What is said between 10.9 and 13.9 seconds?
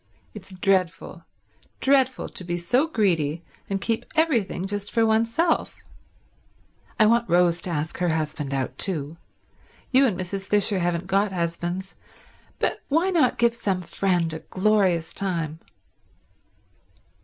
got husbands, but why not give some